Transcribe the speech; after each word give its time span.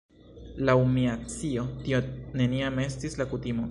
Laŭ 0.69 0.75
mia 0.95 1.13
scio 1.35 1.67
tio 1.85 2.03
neniam 2.43 2.85
estis 2.89 3.23
la 3.23 3.33
kutimo. 3.35 3.59